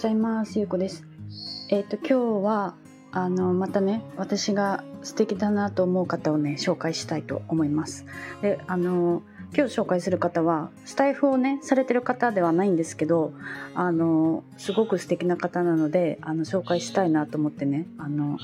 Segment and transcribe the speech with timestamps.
[0.00, 0.58] ございます。
[0.58, 1.04] ゆうこです。
[1.68, 2.74] えっ、と今日は
[3.12, 8.06] あのまたね私が素敵だなと思う方をね紹介したいと思います。
[8.40, 9.22] であの
[9.54, 13.34] 今日紹介する方はスタイフをねされてる方ではないんですけど
[13.74, 18.38] あのすごく素敵な方なのであの紹介したいなと思ってねあの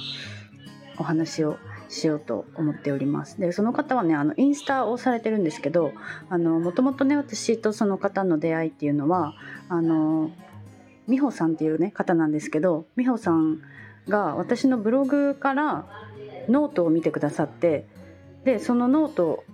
[0.98, 1.56] お話を
[1.88, 3.40] しようと思っております。
[3.40, 5.92] でその方はねあのインスタをされてるんですけど
[6.28, 9.32] もともとね私とその方の出会いっていうのは
[9.70, 10.30] あの
[11.08, 13.60] 美穂さんっていうね方なんですけど美穂さん
[14.08, 15.86] が私のブログから
[16.48, 17.86] ノートを見てくださって
[18.44, 19.44] でそのノート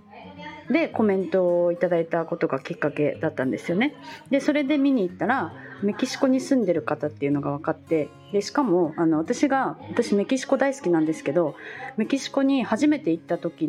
[0.69, 3.95] でコメントをいただいたことがきっかけだったんですよね。
[4.29, 11.55] でそれで見に行ったらメキシコに住んでる方っていうのが分かってでしかもあの私が私メキシコ大好きなんですけど
[11.97, 13.67] メキシコに初めて行った時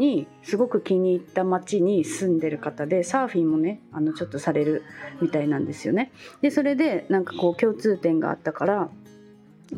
[0.00, 4.82] にすごく気に入った街に住んでる方でサーフィンもねあのちょっとされる
[5.20, 6.10] みたいなんですよね。
[6.40, 8.90] でそれでなんかこう共通点があったから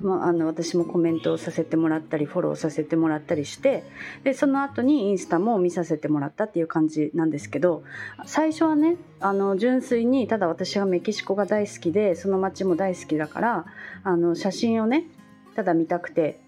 [0.00, 3.84] まあ、あの私もコメントをさせてもらったりフォローさせてもらったりして
[4.24, 7.82] でその後にインスタも見させてもらったっていう感じなんですけど
[8.25, 13.66] 最初はねあの純粋にただ私はメキシコが大好きでその街も大好きだから
[14.02, 15.04] あの写真をね
[15.54, 16.41] ただ見たくて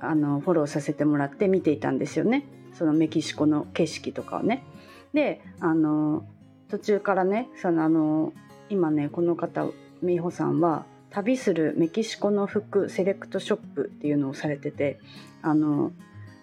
[0.00, 2.44] あのフォローさせてもらって見ていたんですよね
[2.74, 4.64] そのメキシコの景色とかをね。
[5.12, 6.24] であの
[6.68, 8.32] 途中からねそのあの
[8.68, 9.66] 今ねこの方
[10.02, 14.98] 美穂さんは旅するメキシコの服セレクトショップっていうのをされてて
[15.42, 15.92] あの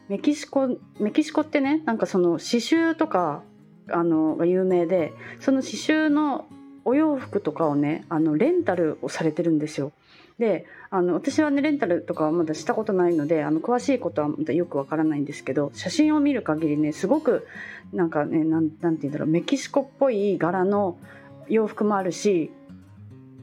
[0.08, 3.44] メキシコメキシコってねなんかその刺繍とか
[3.90, 6.46] あのが有名でその刺繍の
[6.86, 9.92] お洋服とかをねあのレンタルをされてるんですよ。
[10.38, 17.48] であの私はねレンタルとかはまだしたことないのであの詳しいことはまだよくわからないんですけど写真を見る限りねすごく
[17.94, 20.98] なんかねなんて言うんだろうメキシコっぽい柄の
[21.48, 22.52] 洋服もあるし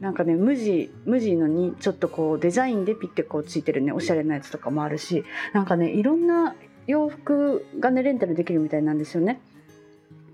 [0.01, 6.55] なんかね無地無地のにちょっとこうデザインでピッてこうついてるねおしゃれなやつとかもあるしなんかねいろんな
[6.87, 9.39] 洋服がねレンタルできるみたいなんですよね。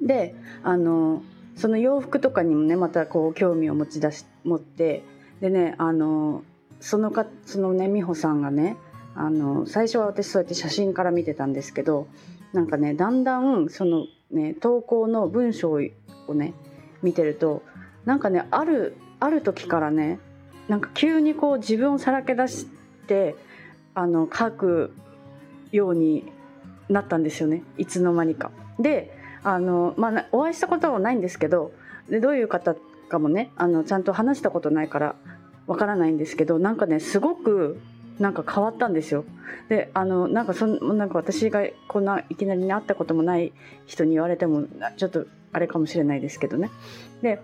[0.01, 1.21] であの
[1.55, 5.03] その洋服とかにもねまたこう興味を持ち出し持って
[5.41, 6.43] でねあの
[6.79, 8.77] そのかそのね美穂さんがね
[9.15, 12.07] あの最初は私そうやって写真から見てたんですけど
[12.53, 15.79] なんかねだんだんそのね投稿の文章
[16.27, 16.53] をね
[17.01, 17.63] 見てると
[18.03, 20.19] なんかねあるある時からね
[20.67, 22.67] なんか急にこう自分をさらけ出し
[23.07, 23.35] て
[23.93, 24.93] あの書く
[25.71, 26.31] ように
[26.89, 28.51] なったんですよねいつの間にか。
[28.79, 29.14] で
[29.45, 31.71] あの、まあ、お会いしたことはないんですけど
[32.09, 32.75] でどういう方
[33.07, 35.15] かもねあのちゃんと話したことないから
[35.67, 37.79] わからないんですけどなんかねすごく
[38.19, 39.25] なんか変わったんですよ。
[39.67, 43.53] であのなんかそんなんか私がこんないきなりに会ったこともない
[43.85, 44.63] 人に言われても
[44.97, 46.71] ちょっとあれかもしれないですけどね。
[47.21, 47.41] で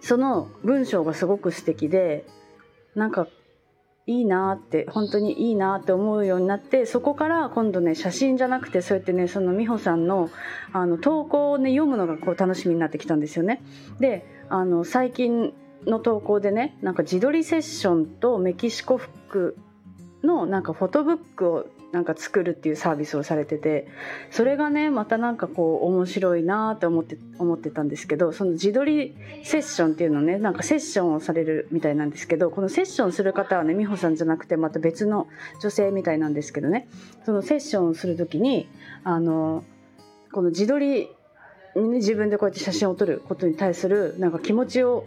[0.00, 2.26] その文章がすごく素敵で
[2.94, 3.28] なんか
[4.06, 10.28] いいなって本当にいいなって思うようになってそこから今度ね写真じゃなくてそうやってねその美穂さんの
[10.72, 13.62] あの投稿をね読むのがこう楽しみになってきたんですよね。
[14.00, 15.54] であの最近
[15.86, 19.56] の投稿でねなんか自撮りセッションとメキシコ服
[20.24, 23.86] のなんかフォトブックをなんか作るっていうサービスをされてて
[24.30, 29.14] それがねまたなんかこう面白いなって思って思ってたんですけどその自撮り
[29.44, 35.28] セッションっていうのねなんかセッションをされるみたいなんですけどこのセッションする方はね美穂さんじゃなくてまた別の
[35.60, 36.88] 女性みたいなんですけどね
[37.26, 38.68] そのセッションをする時に
[39.04, 39.62] あの
[40.32, 41.10] この自撮り、
[41.76, 45.04] 自分でこうやって写真を撮ることに対するなんか気持ちを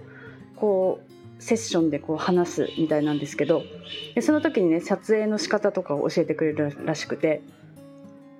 [0.55, 3.63] こうセッションでこう話すみたいなんですけど
[4.15, 7.41] でその時にね撮影の仕方とかを教えてくれるらしくて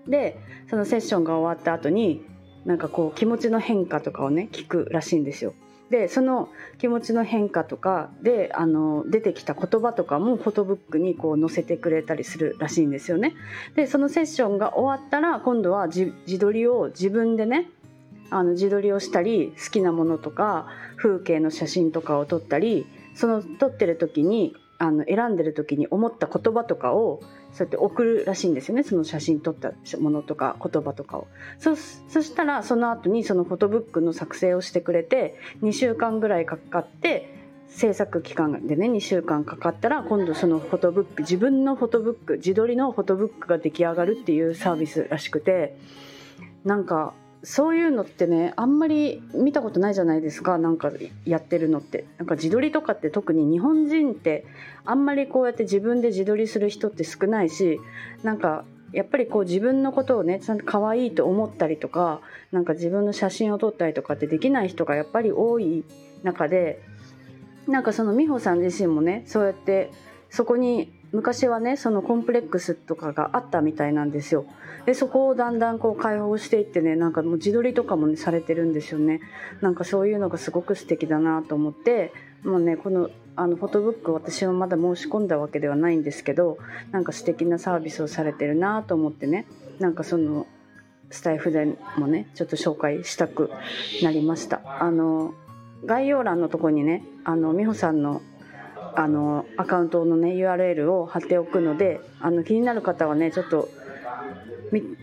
[0.07, 0.37] で
[0.69, 2.23] そのセッションが終わった後に
[2.65, 5.53] なんかこう気持ちの変化とかをね聞くらしいんですよ。
[5.89, 13.35] でその気持ちの変化とかであの出てきた言葉とかもフォトブックにこう載せてくれたりするらしいんですよね。
[13.75, 17.69] でそのセッションが終わったら今度は自撮りを自分でね
[18.29, 20.67] あの自撮りをしたり好きなものとか
[20.97, 27.21] 風景の写真とかを撮ったりその撮ってる時にあの選んでる時に思った言葉とかを
[27.53, 28.83] そうやって送るらしいんですよね。
[28.83, 31.27] その写真撮ったものとか言葉とかを。
[31.57, 37.33] そそしたらその後にそのフォトブックの作成をしてくれて2週間ぐらいかかって
[37.67, 45.77] 制作期間でね2週間かかったら今度そのフォトブック自分のフォトブック自撮りのフォトブックが出来上がるっていうサービスらしくて
[46.65, 47.13] なんか
[47.45, 50.57] そういうのってねあんまり見たことないじゃないですか。
[50.57, 50.91] なんか
[51.25, 52.05] やってるのって。
[52.17, 54.45] なんか自撮りとかって特に日本人って
[54.83, 57.79] あんまりこうやって自分で自撮りする人って少ないし
[58.23, 62.21] なんかやっぱりこう自分のことをねちゃんと可愛いと思ったりとか
[62.51, 65.83] なんか自分の写真を撮ったりとかってできない人がやっぱり多い
[66.23, 66.81] 中で
[67.67, 69.91] なんかその美穂さん自身もねそうやって
[70.29, 74.45] そこに昔はねそのコンプレックスとかがあったみたいなんですよ。
[74.85, 79.21] でそこをだんだんこう解放していってねなんかもう自撮りとかもねされてるんですよね。
[79.61, 82.11] なんかそういうのがすごく素敵だなと思って
[82.43, 86.57] もうねこのあのフォトブック私はまだ申し込んだわけではないんですけど
[86.91, 89.45] なんか素敵なサービスをされてるなと思ってね
[89.79, 90.47] なんかその
[91.09, 91.65] スタイフで
[91.97, 93.51] もねちょっと紹介したく
[94.03, 94.61] なりました。
[94.81, 95.33] あの
[95.85, 98.21] 概要欄のとこにねあの美穂さんの
[98.95, 103.69] あのアカウントのね URL を貼っておくのであの気になる方はねちょっと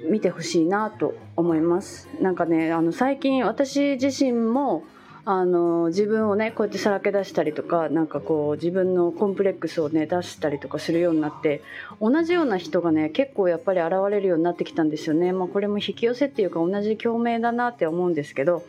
[0.09, 2.09] 見てほしいなと思います。
[2.21, 4.85] なんかねあの最近私自身も
[5.25, 11.63] あの自分をねこうやってさらけ出したりとかなんかこう自分のコンプレックスをね出したりとかするようになって
[12.01, 18.65] 同じような人がね結構やっぱり現れるようになってきたんですよね、まあ、これも引き寄せっていうか同じ共鳴だなって思うんですけど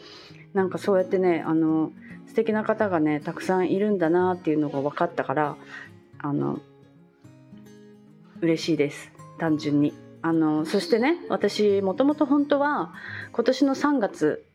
[0.53, 1.91] なんかそうやってねあの
[2.33, 5.55] 素敵な方がねたくさんいるんだなっていうのが分かったから
[6.17, 6.59] あの
[8.41, 9.11] 嬉しいです。
[9.37, 9.93] 単純に。
[10.23, 12.93] あのそしてね私もともと本当は
[13.33, 14.45] 今年の3月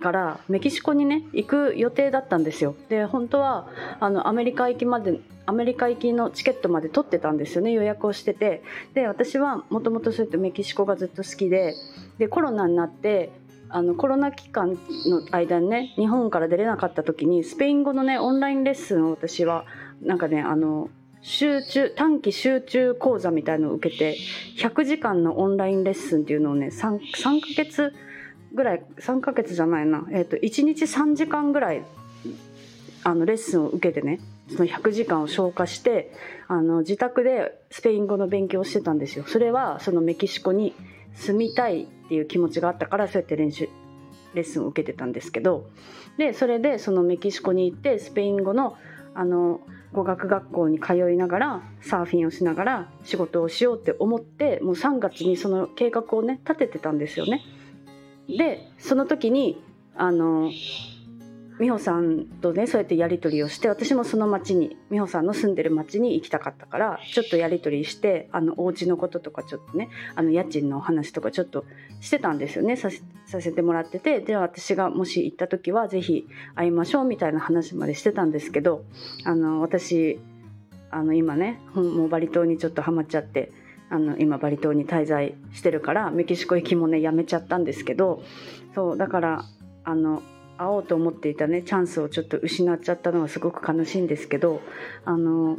[0.00, 2.74] からメキシコにね行く予定だったんですよ。
[2.88, 3.68] で本当は
[4.00, 8.62] あのアメリカ行きまでアメリカ行きのチケットまで取ってたんですよね予約をしてて。
[8.94, 11.74] で私はもともとそうやってメキシコがずっと好きで
[12.16, 13.32] でコロナになって
[13.72, 19.64] あのコロナ期間の間にね日本から出れなかった時にスペイン語のねオンラインレッスンを私は
[20.02, 20.90] なんかねあの
[21.22, 24.18] 集中短期集中講座みたいのを受けて
[24.58, 27.94] 100時間のオンラインレッスンっていうのをね 3, 3ヶ月
[28.52, 31.82] ぐらい3ヶ月じゃないな、えーと、1日3時間ぐらい
[33.04, 36.12] あのレッスンを受けてねその100時間を消化して
[36.48, 39.24] あの自宅でスペイン語の勉強をしてたんですよ。
[39.26, 40.74] それはそのメキシコに
[41.14, 43.70] 住みたいっていう気持ちがあったからそうやって練習
[44.34, 45.70] レッスンを受けてたんですけど
[46.18, 48.76] でそれでそのメキシコに行ってスペイン語の
[49.14, 49.60] あの
[49.92, 57.42] 語学学校に通いながらサーフィンをしながら仕事をしようって思ってもう3月にその計画をね立ててたんですよね。
[58.28, 59.62] でその時に
[59.96, 60.50] あの
[61.58, 71.64] 美穂さんとねそうやってやり取りをして私もその町に美穂さんの住んでる町に行きたかったからちょっとやり取りしてあのお家のこととかちょっとねあの家賃の話とかちょっと
[72.00, 72.76] してたんですよね。
[72.76, 72.90] さ
[73.40, 78.84] せてもらっててでは私がもし行った時は是非会いましょうみたいな話までしてたんですけど
[79.24, 80.18] あの私
[80.90, 83.52] あの今ねもうバリ島にちょっとハマっちゃって
[83.88, 88.22] あの今バリ島に滞在してるからメキシコ行きもねやめちゃったんですけど
[88.74, 89.44] そうだから
[89.84, 90.22] あの
[90.62, 94.60] 会おうと思っていたねチャンスをちょっと失っちゃったのはすごく悲しいんですけど
[95.04, 95.58] あの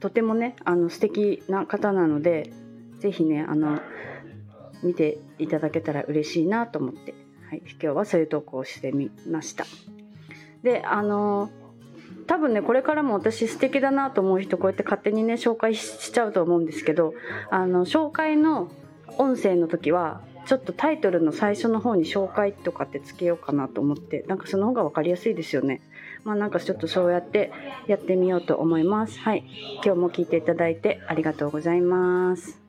[0.00, 2.52] とてもねあの素敵な方なので
[2.98, 3.80] 是非ねあの
[4.82, 7.14] 見ていただけたら嬉しいなと思って、
[7.48, 9.64] はい、今日はそういう投稿をしてみました。
[10.62, 11.50] であの
[12.26, 17.14] 多分ねこれからも私素敵だなと思う人こうやって勝手にね紹介しちゃうと思うんですけど
[17.50, 18.70] あの紹介の
[19.18, 25.80] 音声の時はちょっとタイトルの最初の方に紹介とかってつけようかなと思ってなんかその方が分かりやすいですよね。
[26.24, 27.52] まあなんかちょっとそうやって
[27.86, 29.18] やってみようと思います。
[29.20, 29.44] はい。
[29.84, 32.60] 今日も聞いていただいてありがとうございます。